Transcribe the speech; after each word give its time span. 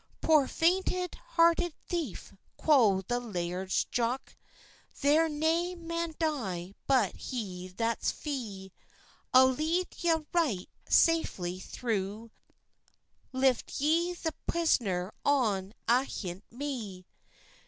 "Poor 0.19 0.47
faint 0.47 0.89
hearted 1.13 1.75
thief!" 1.87 2.33
quo 2.57 3.01
the 3.01 3.19
Laird's 3.19 3.83
Jock, 3.85 4.35
"There'll 5.01 5.29
nae 5.31 5.75
man 5.75 6.15
die 6.17 6.73
but 6.87 7.13
he 7.15 7.67
that's 7.67 8.09
fie; 8.09 8.71
I'll 9.31 9.51
lead 9.51 9.89
ye 9.97 10.09
a' 10.09 10.25
right 10.33 10.67
safely 10.89 11.59
through; 11.59 12.31
Lift 13.31 13.79
ye 13.79 14.13
the 14.13 14.33
prisner 14.47 15.13
on 15.23 15.71
ahint 15.87 16.45
me." 16.49 17.05